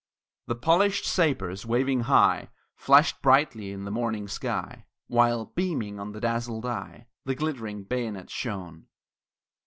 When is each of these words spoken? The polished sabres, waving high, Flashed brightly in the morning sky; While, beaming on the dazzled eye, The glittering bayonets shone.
The 0.47 0.55
polished 0.55 1.05
sabres, 1.05 1.63
waving 1.63 1.99
high, 1.99 2.49
Flashed 2.73 3.21
brightly 3.21 3.69
in 3.71 3.85
the 3.85 3.91
morning 3.91 4.27
sky; 4.27 4.85
While, 5.05 5.51
beaming 5.53 5.99
on 5.99 6.11
the 6.11 6.19
dazzled 6.19 6.65
eye, 6.65 7.05
The 7.25 7.35
glittering 7.35 7.83
bayonets 7.83 8.33
shone. 8.33 8.87